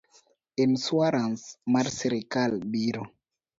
Insuarans 0.63 1.45
mar 1.77 1.93
sirkal 1.99 2.59
biro 2.75 3.07